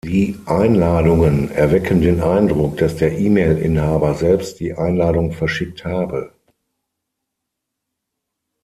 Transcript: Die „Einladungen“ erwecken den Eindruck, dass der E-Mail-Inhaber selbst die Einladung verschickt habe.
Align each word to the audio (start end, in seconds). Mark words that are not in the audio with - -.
Die 0.03 0.35
„Einladungen“ 0.47 1.51
erwecken 1.51 2.01
den 2.01 2.21
Eindruck, 2.23 2.77
dass 2.77 2.95
der 2.95 3.19
E-Mail-Inhaber 3.19 4.15
selbst 4.15 4.59
die 4.59 4.73
Einladung 4.73 5.31
verschickt 5.31 5.85
habe. 5.85 6.33